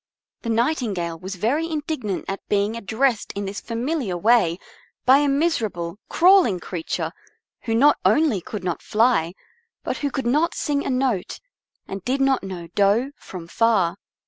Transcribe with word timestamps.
The 0.41 0.49
Nightingale 0.49 1.19
was 1.19 1.35
very 1.35 1.69
indignant 1.69 2.25
at 2.27 2.39
being 2.49 2.75
addressed 2.75 3.31
in 3.33 3.45
this 3.45 3.61
familiar 3.61 4.17
way 4.17 4.57
by 5.05 5.19
a 5.19 5.27
miserable, 5.27 5.99
crawling 6.09 6.59
creature 6.59 7.11
who 7.65 7.75
not 7.75 7.99
only 8.03 8.41
could 8.41 8.63
not 8.63 8.81
fly, 8.81 9.35
but 9.83 9.97
who 9.97 10.09
could 10.09 10.25
not 10.25 10.55
sing 10.55 10.83
a 10.83 10.89
note, 10.89 11.39
and 11.87 12.03
did 12.03 12.19
not 12.19 12.41
know 12.41 12.65
do 12.73 13.11
from 13.15 13.47
fa. 13.47 13.95